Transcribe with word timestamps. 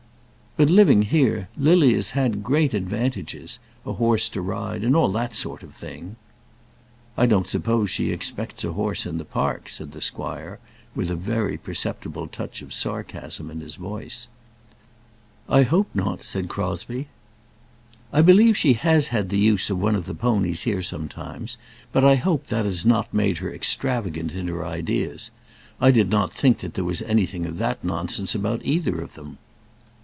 "But 0.57 0.69
living 0.69 1.03
here, 1.03 1.47
Lily 1.57 1.93
has 1.93 2.09
had 2.09 2.43
great 2.43 2.73
advantages, 2.73 3.57
a 3.85 3.93
horse 3.93 4.27
to 4.27 4.41
ride, 4.41 4.83
and 4.83 4.97
all 4.97 5.09
that 5.13 5.33
sort 5.33 5.63
of 5.63 5.73
thing." 5.73 6.17
"I 7.15 7.25
don't 7.25 7.47
suppose 7.47 7.89
she 7.89 8.09
expects 8.11 8.65
a 8.65 8.73
horse 8.73 9.05
in 9.05 9.17
the 9.17 9.23
park," 9.23 9.69
said 9.69 9.93
the 9.93 10.01
squire, 10.01 10.59
with 10.93 11.09
a 11.09 11.15
very 11.15 11.55
perceptible 11.57 12.27
touch 12.27 12.61
of 12.61 12.73
sarcasm 12.73 13.49
in 13.49 13.61
his 13.61 13.77
voice. 13.77 14.27
"I 15.47 15.63
hope 15.63 15.87
not," 15.93 16.21
said 16.21 16.49
Crosbie. 16.49 17.07
"I 18.11 18.21
believe 18.21 18.57
she 18.57 18.73
has 18.73 19.07
had 19.07 19.29
the 19.29 19.39
use 19.39 19.69
of 19.69 19.79
one 19.79 19.95
of 19.95 20.05
the 20.05 20.13
ponies 20.13 20.63
here 20.63 20.81
sometimes, 20.81 21.57
but 21.93 22.03
I 22.03 22.15
hope 22.15 22.47
that 22.47 22.65
has 22.65 22.85
not 22.85 23.13
made 23.13 23.37
her 23.37 23.53
extravagant 23.53 24.33
in 24.33 24.49
her 24.49 24.65
ideas. 24.65 25.31
I 25.79 25.91
did 25.91 26.09
not 26.09 26.29
think 26.29 26.59
that 26.59 26.73
there 26.73 26.83
was 26.85 27.01
anything 27.03 27.45
of 27.45 27.57
that 27.59 27.85
nonsense 27.85 28.35
about 28.35 28.59
either 28.65 28.99
of 29.01 29.13
them." 29.13 29.37